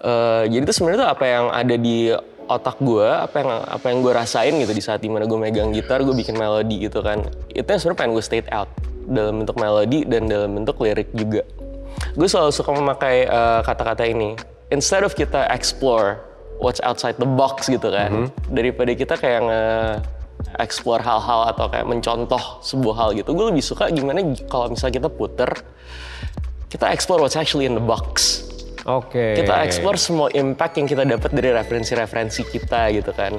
Eh, 0.00 0.42
jadi 0.48 0.64
itu 0.64 0.72
sebenarnya 0.72 1.00
tuh 1.04 1.10
apa 1.12 1.24
yang 1.28 1.44
ada 1.52 1.76
di 1.76 2.08
otak 2.50 2.82
gue, 2.82 3.06
apa 3.06 3.36
yang 3.38 3.50
apa 3.62 3.86
yang 3.94 3.98
gue 4.02 4.12
rasain 4.12 4.54
gitu 4.58 4.72
di 4.74 4.82
saat 4.82 4.98
di 4.98 5.06
mana 5.06 5.30
gue 5.30 5.38
megang 5.38 5.70
gitar, 5.70 6.02
gue 6.02 6.10
bikin 6.10 6.34
melodi 6.34 6.90
gitu 6.90 6.98
kan. 7.00 7.22
Itu 7.54 7.64
yang 7.70 7.78
sebenarnya 7.78 7.98
pengen 8.02 8.12
gue 8.18 8.24
state 8.26 8.48
out 8.50 8.66
dalam 9.06 9.46
bentuk 9.46 9.54
melodi 9.54 10.02
dan 10.02 10.26
dalam 10.26 10.58
bentuk 10.58 10.82
lirik 10.82 11.08
juga. 11.14 11.46
Gue 12.18 12.26
selalu 12.26 12.50
suka 12.50 12.74
memakai 12.74 13.30
eh, 13.30 13.60
kata-kata 13.62 14.02
ini. 14.02 14.34
Instead 14.74 15.06
of 15.06 15.14
kita 15.14 15.46
explore 15.50 16.18
what's 16.58 16.82
outside 16.82 17.14
the 17.22 17.26
box 17.26 17.70
gitu 17.70 17.90
kan, 17.90 18.30
daripada 18.50 18.90
kita 18.94 19.14
kayak 19.14 19.40
nge 19.46 19.64
explore 20.58 21.04
hal-hal 21.04 21.52
atau 21.52 21.68
kayak 21.68 21.86
mencontoh 21.86 22.60
sebuah 22.64 22.94
hal 22.96 23.08
gitu. 23.16 23.32
Gue 23.36 23.52
lebih 23.52 23.64
suka 23.64 23.92
gimana 23.92 24.24
kalau 24.48 24.72
misalnya 24.72 25.04
kita 25.04 25.08
puter, 25.12 25.50
kita 26.72 26.88
explore 26.90 27.20
what's 27.20 27.36
actually 27.36 27.68
in 27.68 27.76
the 27.76 27.82
box. 27.82 28.39
Oke. 28.88 29.36
Kita 29.36 29.64
explore 29.64 29.98
semua 30.00 30.28
impact 30.32 30.80
yang 30.80 30.88
kita 30.88 31.02
dapat 31.04 31.30
dari 31.36 31.50
referensi-referensi 31.52 32.42
kita 32.48 32.88
gitu 32.94 33.12
kan. 33.12 33.36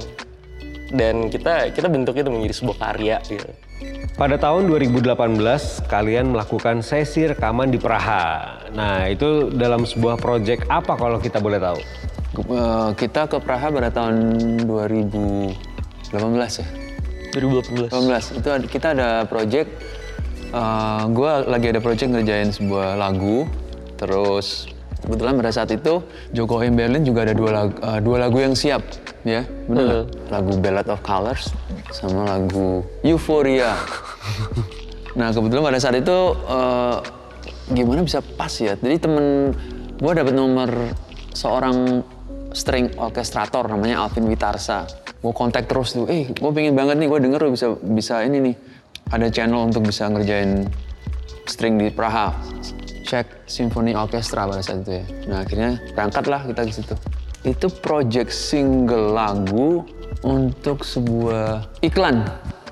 Dan 0.92 1.32
kita 1.32 1.72
kita 1.72 1.88
bentuk 1.88 2.20
itu 2.20 2.28
menjadi 2.28 2.56
sebuah 2.58 2.78
karya 2.78 3.18
gitu. 3.26 3.48
Pada 4.20 4.38
tahun 4.38 4.70
2018 4.70 5.18
kalian 5.90 6.36
melakukan 6.36 6.86
sesi 6.86 7.26
rekaman 7.26 7.74
di 7.74 7.82
Praha. 7.82 8.60
Nah 8.76 9.10
itu 9.10 9.50
dalam 9.50 9.88
sebuah 9.88 10.22
project 10.22 10.70
apa 10.70 10.94
kalau 10.94 11.18
kita 11.18 11.42
boleh 11.42 11.58
tahu? 11.58 11.80
Eh, 12.32 12.90
kita 12.96 13.28
ke 13.28 13.44
Praha 13.44 13.68
pada 13.68 13.92
tahun 13.92 14.16
2018 14.64 15.52
ya 16.64 16.68
2018. 17.36 17.92
18 17.92 18.40
itu 18.40 18.48
ada- 18.48 18.70
kita 18.72 18.88
ada 18.96 19.10
project 19.28 19.68
eh, 20.56 21.04
gue 21.12 21.32
lagi 21.52 21.68
ada 21.76 21.84
project 21.84 22.08
ngerjain 22.08 22.56
sebuah 22.56 22.96
lagu 22.96 23.52
terus 24.00 24.71
kebetulan 25.02 25.34
pada 25.38 25.52
saat 25.52 25.70
itu 25.74 26.02
Joko 26.32 26.62
M 26.62 26.78
Berlin 26.78 27.02
juga 27.02 27.26
ada 27.26 27.34
dua 27.34 27.52
lagu, 27.52 27.76
eh, 27.78 28.00
dua 28.00 28.18
lagu 28.22 28.38
yang 28.38 28.54
siap 28.54 28.82
ya. 29.26 29.46
Benar 29.66 30.08
lagu 30.30 30.52
Ballad 30.62 30.88
of 30.90 31.02
Colors 31.02 31.52
sama 31.92 32.26
lagu 32.30 32.86
Euphoria. 33.06 33.76
Nah 35.12 35.28
kebetulan 35.36 35.60
pada 35.68 35.76
saat 35.76 36.00
itu 36.00 36.18
eh, 36.48 36.98
gimana 37.76 38.00
bisa 38.08 38.24
pas 38.24 38.48
ya? 38.56 38.80
Jadi 38.80 38.96
temen 38.96 39.52
gue 40.00 40.12
dapet 40.16 40.32
nomor 40.32 40.72
seorang 41.36 42.00
string 42.56 42.96
orkestrator 42.96 43.68
namanya 43.68 44.08
Alvin 44.08 44.28
Witarsa. 44.32 44.88
Gue 45.20 45.36
kontak 45.36 45.68
terus 45.68 46.00
tuh 46.00 46.08
eh 46.08 46.32
gue 46.32 46.52
pengen 46.56 46.80
banget 46.80 46.96
nih 46.96 47.12
gue 47.12 47.20
denger 47.28 47.40
lu 47.44 47.52
bisa 47.52 47.76
bisa 47.84 48.24
ini 48.24 48.40
nih. 48.40 48.56
Ada 49.12 49.28
channel 49.28 49.68
untuk 49.68 49.84
bisa 49.84 50.08
ngerjain 50.08 50.72
string 51.44 51.76
di 51.76 51.92
Praha 51.92 52.32
Czech 53.04 53.28
Symphony 53.50 53.98
Orchestra 53.98 54.46
pada 54.48 54.62
saat 54.64 54.86
itu 54.86 55.02
ya 55.02 55.06
nah 55.28 55.38
akhirnya 55.44 55.82
berangkatlah 55.94 56.42
kita 56.48 56.62
ke 56.68 56.74
situ 56.74 56.96
itu 57.42 57.68
project 57.82 58.30
single 58.30 59.18
lagu 59.18 59.82
untuk 60.22 60.86
sebuah 60.86 61.66
iklan 61.82 62.30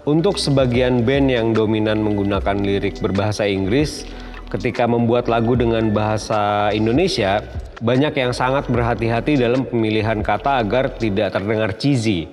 Untuk 0.09 0.41
sebagian 0.41 1.05
band 1.05 1.29
yang 1.29 1.47
dominan 1.53 2.01
menggunakan 2.01 2.57
lirik 2.65 2.97
berbahasa 2.97 3.45
Inggris, 3.45 4.09
ketika 4.49 4.89
membuat 4.89 5.29
lagu 5.29 5.53
dengan 5.53 5.93
bahasa 5.93 6.73
Indonesia, 6.73 7.45
banyak 7.77 8.17
yang 8.17 8.33
sangat 8.33 8.65
berhati-hati 8.73 9.37
dalam 9.37 9.69
pemilihan 9.69 10.25
kata 10.25 10.65
agar 10.65 10.97
tidak 10.97 11.37
terdengar 11.37 11.77
cheesy. 11.77 12.25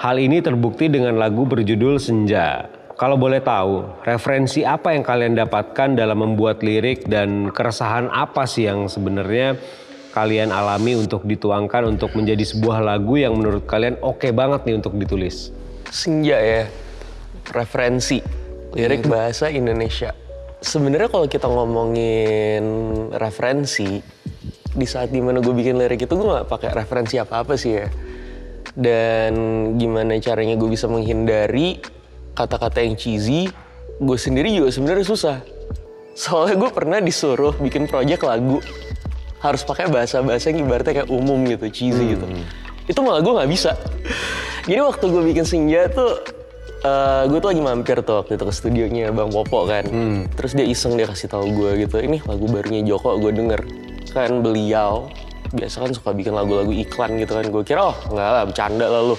Hal 0.00 0.16
ini 0.16 0.40
terbukti 0.40 0.88
dengan 0.88 1.20
lagu 1.20 1.44
berjudul 1.44 2.00
Senja. 2.00 2.72
Kalau 3.00 3.16
boleh 3.16 3.40
tahu, 3.40 4.04
referensi 4.04 4.60
apa 4.60 4.92
yang 4.92 5.00
kalian 5.00 5.32
dapatkan 5.32 5.96
dalam 5.96 6.20
membuat 6.20 6.60
lirik 6.60 7.08
dan 7.08 7.48
keresahan 7.48 8.12
apa 8.12 8.44
sih 8.44 8.68
yang 8.68 8.92
sebenarnya 8.92 9.56
kalian 10.12 10.52
alami 10.52 11.00
untuk 11.00 11.24
dituangkan 11.24 11.88
untuk 11.88 12.12
menjadi 12.12 12.44
sebuah 12.44 12.84
lagu 12.84 13.16
yang 13.16 13.40
menurut 13.40 13.64
kalian 13.64 13.96
oke 14.04 14.28
banget 14.36 14.68
nih 14.68 14.76
untuk 14.76 15.00
ditulis? 15.00 15.48
Senja 15.88 16.36
ya, 16.44 16.68
referensi, 17.56 18.20
lirik 18.76 19.08
bahasa 19.08 19.48
Indonesia. 19.48 20.12
Sebenarnya 20.60 21.08
kalau 21.08 21.24
kita 21.24 21.48
ngomongin 21.48 22.64
referensi, 23.16 23.96
di 24.76 24.84
saat 24.84 25.08
di 25.08 25.24
mana 25.24 25.40
gue 25.40 25.56
bikin 25.56 25.80
lirik 25.80 26.04
itu 26.04 26.12
gue 26.12 26.28
gak 26.36 26.52
pakai 26.52 26.76
referensi 26.76 27.16
apa-apa 27.16 27.56
sih 27.56 27.80
ya. 27.80 27.88
Dan 28.76 29.32
gimana 29.80 30.20
caranya 30.20 30.52
gue 30.60 30.68
bisa 30.68 30.84
menghindari 30.84 31.80
kata-kata 32.34 32.82
yang 32.82 32.94
cheesy, 32.96 33.50
gue 34.00 34.18
sendiri 34.18 34.50
juga 34.54 34.72
sebenarnya 34.72 35.06
susah. 35.06 35.36
Soalnya 36.16 36.56
gue 36.58 36.70
pernah 36.74 36.98
disuruh 37.00 37.54
bikin 37.56 37.88
project 37.88 38.26
lagu, 38.26 38.60
harus 39.40 39.62
pakai 39.64 39.88
bahasa-bahasa 39.88 40.52
yang 40.52 40.68
ibaratnya 40.68 41.02
kayak 41.04 41.10
umum 41.10 41.40
gitu, 41.48 41.66
cheesy 41.72 42.18
gitu. 42.18 42.26
Itu 42.84 43.00
malah 43.00 43.24
gue 43.24 43.32
nggak 43.32 43.50
bisa. 43.50 43.78
Jadi 44.68 44.80
waktu 44.84 45.04
gue 45.08 45.22
bikin 45.32 45.44
senja 45.48 45.88
tuh, 45.88 46.20
eh 46.84 47.24
gue 47.30 47.38
tuh 47.40 47.48
lagi 47.54 47.62
mampir 47.64 47.96
tuh 48.04 48.20
waktu 48.20 48.36
itu 48.36 48.44
ke 48.44 48.52
studionya 48.52 49.08
Bang 49.14 49.32
Popo 49.32 49.64
kan. 49.64 49.88
Terus 50.36 50.52
dia 50.52 50.66
iseng 50.68 50.98
dia 51.00 51.08
kasih 51.08 51.32
tahu 51.32 51.48
gue 51.56 51.88
gitu, 51.88 52.02
ini 52.02 52.20
lagu 52.26 52.44
barunya 52.50 52.84
Joko 52.84 53.16
gue 53.16 53.32
denger. 53.32 53.64
Kan 54.12 54.44
beliau 54.44 55.08
biasa 55.50 55.82
kan 55.82 55.90
suka 55.90 56.10
bikin 56.12 56.36
lagu-lagu 56.36 56.70
iklan 56.74 57.16
gitu 57.16 57.32
kan. 57.38 57.46
Gue 57.48 57.62
kira 57.64 57.94
oh 57.94 57.96
nggak 58.12 58.28
lah 58.28 58.44
bercanda 58.44 58.86
lah 58.90 59.02
lu. 59.02 59.16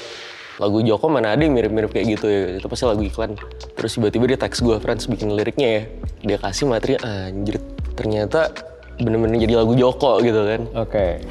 Lagu 0.62 0.78
Joko 0.86 1.10
mana 1.10 1.34
ada 1.34 1.42
yang 1.42 1.58
mirip-mirip 1.58 1.90
kayak 1.90 2.22
gitu 2.22 2.26
ya. 2.30 2.62
Itu 2.62 2.70
pasti 2.70 2.86
lagu 2.86 3.02
iklan. 3.02 3.34
Terus 3.74 3.98
tiba-tiba 3.98 4.30
dia 4.30 4.38
teks 4.38 4.62
gue, 4.62 4.78
Friends 4.78 5.10
bikin 5.10 5.34
liriknya 5.34 5.68
ya. 5.68 5.82
Dia 6.22 6.38
kasih 6.38 6.70
materi, 6.70 7.02
anjir 7.02 7.58
ternyata 7.98 8.54
bener-bener 9.02 9.42
jadi 9.42 9.58
lagu 9.58 9.74
Joko 9.74 10.22
gitu 10.22 10.46
kan. 10.46 10.62
Oke. 10.78 11.26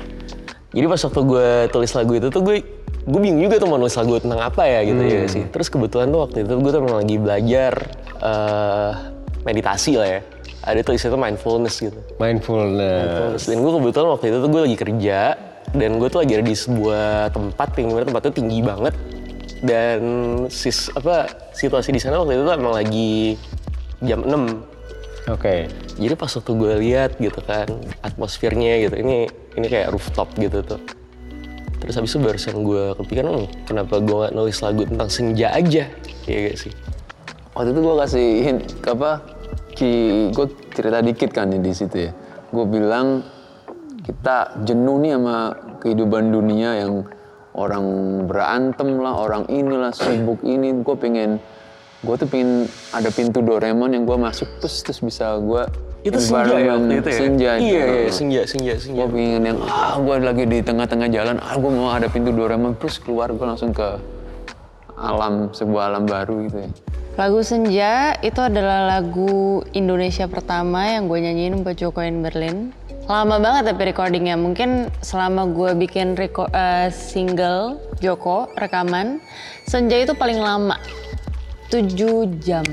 Jadi 0.75 0.87
pas 0.87 1.01
waktu 1.03 1.21
gue 1.23 1.49
tulis 1.71 1.93
lagu 1.95 2.13
itu 2.19 2.29
tuh 2.31 2.43
gue 2.43 2.57
gue 3.01 3.21
bingung 3.23 3.43
juga 3.43 3.57
tuh 3.59 3.69
mau 3.71 3.79
nulis 3.81 3.97
lagu 3.97 4.19
tentang 4.19 4.43
apa 4.43 4.63
ya 4.67 4.81
gitu 4.83 5.03
ya 5.03 5.23
sih. 5.31 5.45
Terus 5.47 5.71
kebetulan 5.71 6.11
tuh 6.11 6.21
waktu 6.27 6.43
itu 6.43 6.53
gue 6.59 6.71
tuh 6.75 6.83
memang 6.83 6.99
lagi 7.07 7.17
belajar 7.23 7.73
eh, 8.19 8.91
meditasi 9.47 9.93
lah 9.95 10.09
ya. 10.19 10.21
Ada 10.61 10.85
tuh 10.85 10.93
istilah 10.99 11.17
mindfulness 11.17 11.81
gitu. 11.81 11.99
Mindfulness. 12.19 13.07
Terus 13.39 13.43
dan 13.47 13.59
gue 13.63 13.73
kebetulan 13.79 14.09
waktu 14.11 14.27
itu 14.29 14.37
tuh 14.43 14.51
gue 14.51 14.63
lagi 14.67 14.77
kerja 14.77 15.21
dan 15.71 15.91
gue 16.03 16.09
tuh 16.11 16.21
lagi 16.21 16.33
ada 16.35 16.45
di 16.45 16.57
sebuah 16.59 17.31
tempat 17.31 17.69
yang 17.79 17.87
di 17.91 17.95
mana 17.95 18.05
tempatnya 18.11 18.33
tinggi 18.35 18.59
banget 18.61 18.95
dan 19.61 20.01
sis 20.49 20.89
apa 20.97 21.29
situasi 21.53 21.93
di 21.93 22.01
sana 22.01 22.21
waktu 22.21 22.41
itu 22.41 22.43
tuh 22.49 22.55
emang 22.57 22.75
lagi 22.75 23.13
jam 24.01 24.25
6 24.25 25.31
Oke. 25.31 25.69
jadi 26.01 26.15
pas 26.17 26.33
waktu 26.33 26.53
gue 26.57 26.73
lihat 26.81 27.11
gitu 27.21 27.41
kan 27.45 27.69
atmosfernya 28.01 28.89
gitu 28.89 28.97
ini 28.99 29.29
ini 29.55 29.67
kayak 29.69 29.93
rooftop 29.93 30.33
gitu 30.41 30.65
tuh 30.65 30.81
terus 31.81 31.97
habis 31.97 32.13
itu 32.13 32.21
barusan 32.21 32.57
gue 32.61 32.97
kepikiran 32.97 33.29
"Hmm, 33.29 33.49
kenapa 33.69 34.01
gue 34.01 34.17
nggak 34.17 34.33
nulis 34.37 34.59
lagu 34.65 34.83
tentang 34.89 35.09
senja 35.13 35.53
aja 35.53 35.85
ya 36.25 36.39
gak 36.49 36.57
sih 36.57 36.73
Waktu 37.51 37.75
itu 37.75 37.81
gue 37.83 37.95
kasih 37.99 38.29
hint 38.47 38.61
apa 38.87 39.11
ki 39.75 39.93
gue 40.31 40.47
cerita 40.71 40.99
dikit 41.03 41.31
kan 41.35 41.51
di 41.51 41.73
situ 41.75 42.09
ya. 42.09 42.11
Gue 42.55 42.65
bilang 42.67 43.27
kita 44.07 44.65
jenuh 44.65 44.97
nih 45.03 45.19
sama 45.19 45.37
kehidupan 45.83 46.31
dunia 46.31 46.79
yang 46.79 47.05
orang 47.55 47.85
berantem 48.27 49.01
lah, 49.01 49.15
orang 49.27 49.45
inilah 49.51 49.95
sibuk 49.95 50.41
ini. 50.47 50.75
Gue 50.83 50.97
pengen 50.97 51.43
gue 52.01 52.15
tuh 52.17 52.29
pengen 52.33 52.65
ada 52.97 53.13
pintu 53.13 53.45
Doraemon 53.45 53.93
yang 53.93 54.09
gue 54.09 54.17
masuk 54.17 54.49
terus 54.57 54.81
terus 54.81 55.05
bisa 55.05 55.37
gue 55.37 55.69
itu 56.01 56.17
senja 56.17 56.57
ya 56.57 56.73
waktu 56.81 56.95
itu 56.97 57.11
ya? 57.13 57.19
senja 57.21 57.51
iya 57.61 57.85
iya 57.85 58.09
senja 58.09 58.41
senja 58.49 58.73
senja 58.81 59.05
gue 59.05 59.09
pengen 59.13 59.43
yang 59.45 59.59
ah 59.69 60.01
gue 60.01 60.17
lagi 60.17 60.49
di 60.49 60.65
tengah-tengah 60.65 61.13
jalan 61.13 61.37
ah 61.45 61.61
gue 61.61 61.69
mau 61.69 61.93
ada 61.93 62.09
pintu 62.09 62.33
Doraemon 62.33 62.81
terus 62.81 62.97
keluar 62.97 63.29
gue 63.29 63.45
langsung 63.45 63.77
ke 63.77 64.01
alam 64.97 65.53
sebuah 65.53 65.93
alam 65.93 66.05
baru 66.05 66.49
gitu 66.49 66.59
ya. 66.61 66.71
Lagu 67.19 67.41
Senja 67.45 68.17
itu 68.21 68.41
adalah 68.41 68.97
lagu 68.97 69.65
Indonesia 69.77 70.29
pertama 70.29 70.89
yang 70.89 71.09
gue 71.09 71.19
nyanyiin 71.21 71.65
buat 71.65 71.77
Joko 71.77 72.01
in 72.05 72.21
Berlin. 72.25 72.73
Lama 73.09 73.37
banget 73.41 73.73
tapi 73.73 73.83
recordingnya. 73.89 74.37
Mungkin 74.37 74.91
selama 75.01 75.49
gue 75.51 75.77
bikin 75.77 76.19
reco- 76.19 76.51
eh, 76.51 76.93
single 76.93 77.81
Joko 78.01 78.49
rekaman, 78.57 79.21
Senja 79.65 79.97
itu 80.01 80.13
paling 80.17 80.41
lama. 80.41 80.77
7 81.71 82.27
jam. 82.43 82.67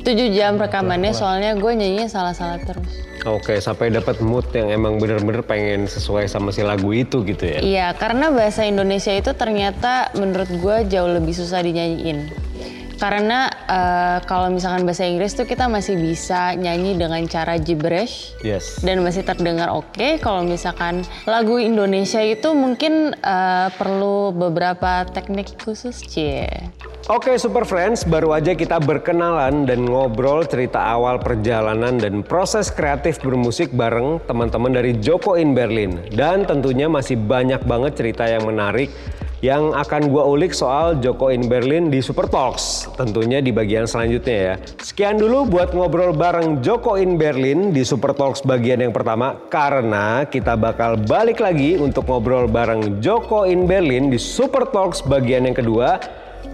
7 0.00 0.32
jam 0.32 0.56
rekamannya 0.56 1.12
soalnya 1.12 1.52
gue 1.52 1.72
nyanyinya 1.76 2.08
salah-salah 2.08 2.56
terus. 2.64 2.88
Oke, 3.28 3.60
sampai 3.60 3.92
dapat 3.92 4.24
mood 4.24 4.48
yang 4.56 4.72
emang 4.72 4.96
bener-bener 4.96 5.44
pengen 5.44 5.84
sesuai 5.84 6.24
sama 6.24 6.56
si 6.56 6.64
lagu 6.64 6.88
itu 6.96 7.20
gitu 7.20 7.44
ya. 7.44 7.60
Iya, 7.60 7.86
karena 7.92 8.32
bahasa 8.32 8.64
Indonesia 8.64 9.12
itu 9.12 9.36
ternyata 9.36 10.08
menurut 10.16 10.48
gue 10.48 10.76
jauh 10.88 11.12
lebih 11.12 11.36
susah 11.36 11.60
dinyanyiin. 11.60 12.32
Karena 13.00 13.48
eh, 13.48 14.18
kalau 14.28 14.52
misalkan 14.52 14.84
bahasa 14.84 15.08
Inggris 15.08 15.32
tuh 15.32 15.48
kita 15.48 15.72
masih 15.72 15.96
bisa 15.96 16.52
nyanyi 16.52 17.00
dengan 17.00 17.24
cara 17.24 17.56
gibberish 17.56 18.36
Yes. 18.44 18.84
dan 18.84 19.00
masih 19.00 19.24
terdengar 19.24 19.72
oke. 19.72 20.20
Kalau 20.20 20.44
misalkan 20.44 21.00
lagu 21.24 21.56
Indonesia 21.56 22.20
itu 22.20 22.52
mungkin 22.52 23.16
eh, 23.16 23.68
perlu 23.72 24.36
beberapa 24.36 25.08
teknik 25.08 25.56
khusus, 25.64 26.04
cie. 26.04 26.44
Oke 27.08 27.40
Super 27.40 27.64
Friends, 27.64 28.04
baru 28.04 28.36
aja 28.36 28.52
kita 28.52 28.76
berkenalan 28.76 29.64
dan 29.64 29.88
ngobrol 29.88 30.44
cerita 30.44 30.78
awal 30.84 31.16
perjalanan 31.16 31.96
dan 31.96 32.20
proses 32.20 32.68
kreatif 32.68 33.18
bermusik 33.24 33.72
bareng 33.72 34.20
teman-teman 34.28 34.76
dari 34.76 34.92
Joko 35.00 35.40
in 35.40 35.56
Berlin. 35.56 36.04
Dan 36.12 36.44
tentunya 36.44 36.86
masih 36.86 37.16
banyak 37.16 37.64
banget 37.64 37.96
cerita 37.96 38.28
yang 38.28 38.44
menarik 38.44 38.92
yang 39.40 39.72
akan 39.72 40.12
gua 40.12 40.28
ulik 40.28 40.52
soal 40.52 41.00
Joko 41.00 41.32
in 41.32 41.48
Berlin 41.48 41.88
di 41.88 42.04
Super 42.04 42.28
Talks. 42.28 42.88
Tentunya 42.96 43.40
di 43.40 43.52
bagian 43.52 43.88
selanjutnya 43.88 44.36
ya. 44.36 44.54
Sekian 44.80 45.16
dulu 45.16 45.48
buat 45.48 45.72
ngobrol 45.72 46.12
bareng 46.12 46.60
Joko 46.60 47.00
in 47.00 47.16
Berlin 47.16 47.72
di 47.72 47.80
Super 47.84 48.12
Talks 48.12 48.44
bagian 48.44 48.84
yang 48.84 48.92
pertama 48.92 49.36
karena 49.48 50.28
kita 50.28 50.56
bakal 50.56 51.00
balik 51.00 51.40
lagi 51.40 51.80
untuk 51.80 52.04
ngobrol 52.08 52.48
bareng 52.48 53.00
Joko 53.00 53.48
in 53.48 53.64
Berlin 53.64 54.12
di 54.12 54.20
Super 54.20 54.68
Talks 54.68 55.00
bagian 55.04 55.48
yang 55.48 55.56
kedua 55.56 56.00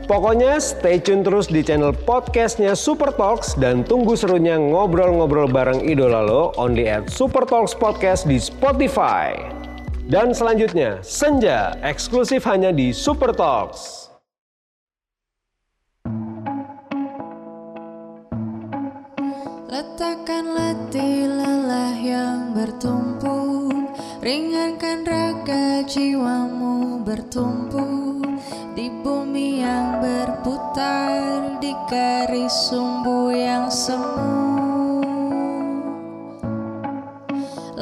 Pokoknya 0.07 0.63
stay 0.63 1.03
tune 1.03 1.27
terus 1.27 1.51
di 1.51 1.67
channel 1.67 1.91
podcastnya 1.91 2.79
Super 2.79 3.11
Talks 3.11 3.59
dan 3.59 3.83
tunggu 3.83 4.15
serunya 4.15 4.55
ngobrol-ngobrol 4.55 5.51
bareng 5.51 5.83
idola 5.83 6.23
lo 6.23 6.55
only 6.55 6.87
at 6.87 7.11
Super 7.11 7.43
Talks 7.43 7.75
Podcast 7.75 8.23
di 8.23 8.39
Spotify. 8.39 9.66
Dan 10.07 10.31
selanjutnya, 10.31 11.03
Senja 11.03 11.75
eksklusif 11.83 12.47
hanya 12.47 12.71
di 12.71 12.95
Super 12.95 13.35
Talks. 13.35 14.07
Letakkan 19.67 20.55
letih 20.55 21.27
lelah 21.27 21.99
yang 21.99 22.55
bertumpu 22.55 23.67
Ringankan 24.23 25.03
raga 25.03 25.83
jiwamu 25.91 27.03
bertumpu 27.03 28.23
Di 28.79 28.87
bumi 29.03 29.59
yang 29.59 29.99
berputar 29.99 31.59
Di 31.59 31.75
garis 31.91 32.55
sumbu 32.71 33.35
yang 33.35 33.67
semu 33.67 34.46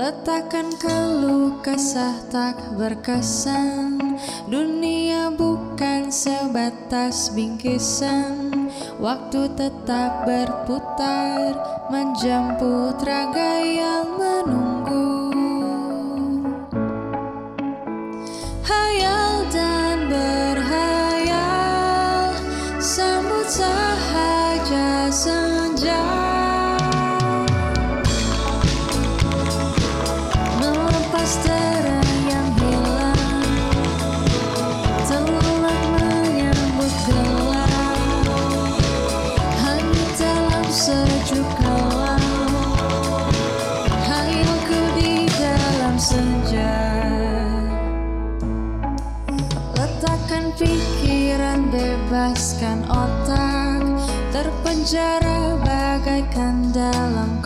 Letakkan 0.04 0.68
keluh 0.76 1.64
kesah 1.64 2.28
tak 2.28 2.60
berkesan. 2.76 4.20
Dunia 4.52 5.32
bukan 5.32 6.12
sebatas 6.12 7.32
bingkisan. 7.32 8.68
Waktu 9.00 9.48
tetap 9.56 10.28
berputar 10.28 11.56
Menjemput 11.88 13.00
raga 13.00 13.64
yang 13.64 14.20
menunggu 14.20 15.03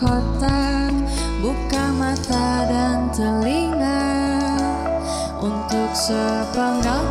otak 0.09 0.93
Buka 1.39 1.85
mata 1.95 2.65
dan 2.67 3.07
telinga 3.13 4.05
Untuk 5.39 5.89
sepenggal 5.93 7.03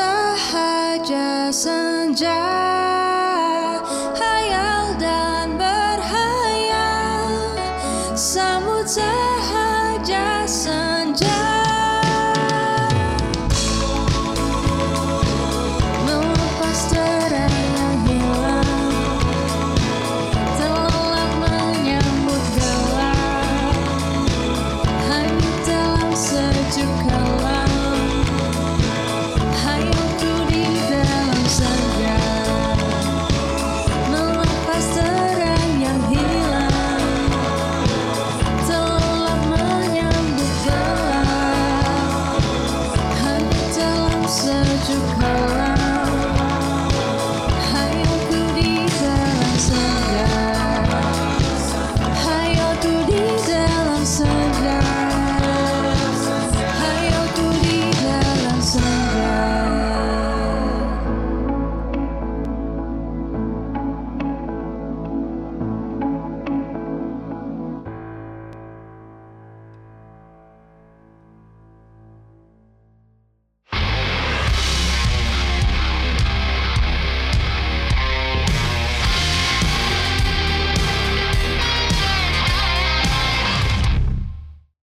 sahaja 0.00 1.52
senja 1.52 2.40